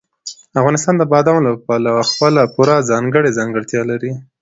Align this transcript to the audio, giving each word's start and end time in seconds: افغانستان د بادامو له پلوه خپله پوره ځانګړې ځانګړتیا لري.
افغانستان 0.59 0.95
د 0.97 1.03
بادامو 1.11 1.45
له 1.47 1.51
پلوه 1.65 2.03
خپله 2.11 2.41
پوره 2.53 2.75
ځانګړې 2.91 3.35
ځانګړتیا 3.37 3.81
لري. 3.91 4.11